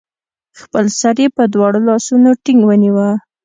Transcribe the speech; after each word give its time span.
خپل 0.61 0.85
سر 0.99 1.15
يې 1.23 1.27
په 1.37 1.43
دواړو 1.53 1.79
لاسونو 1.89 2.29
ټينګ 2.43 2.61
ونيوه 2.65 3.09